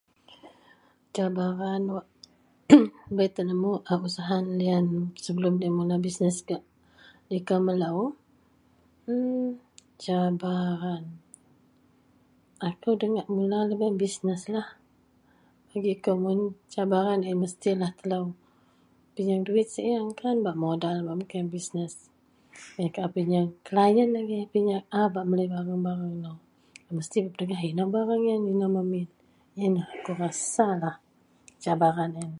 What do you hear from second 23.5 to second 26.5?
kalaien agei, piyeang a bak melei barang-barang nou,